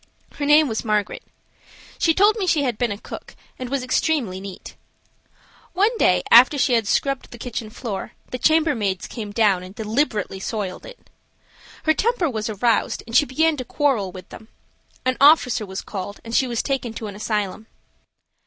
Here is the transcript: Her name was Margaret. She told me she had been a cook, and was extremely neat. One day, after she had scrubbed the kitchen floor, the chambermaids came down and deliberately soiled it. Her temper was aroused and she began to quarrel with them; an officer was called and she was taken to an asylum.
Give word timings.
Her 0.37 0.47
name 0.47 0.67
was 0.67 0.83
Margaret. 0.83 1.21
She 1.99 2.15
told 2.15 2.35
me 2.35 2.47
she 2.47 2.63
had 2.63 2.79
been 2.79 2.91
a 2.91 2.97
cook, 2.97 3.35
and 3.59 3.69
was 3.69 3.83
extremely 3.83 4.41
neat. 4.41 4.73
One 5.73 5.95
day, 5.99 6.23
after 6.31 6.57
she 6.57 6.73
had 6.73 6.87
scrubbed 6.87 7.29
the 7.29 7.37
kitchen 7.37 7.69
floor, 7.69 8.13
the 8.31 8.39
chambermaids 8.39 9.05
came 9.07 9.29
down 9.31 9.61
and 9.61 9.75
deliberately 9.75 10.39
soiled 10.39 10.87
it. 10.87 11.11
Her 11.83 11.93
temper 11.93 12.31
was 12.31 12.49
aroused 12.49 13.03
and 13.05 13.15
she 13.15 13.27
began 13.27 13.57
to 13.57 13.63
quarrel 13.63 14.11
with 14.11 14.29
them; 14.29 14.47
an 15.05 15.17
officer 15.21 15.67
was 15.67 15.83
called 15.83 16.19
and 16.25 16.33
she 16.33 16.47
was 16.47 16.63
taken 16.63 16.93
to 16.95 17.05
an 17.05 17.13
asylum. 17.15 17.67